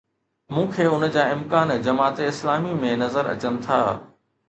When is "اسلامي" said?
2.31-2.75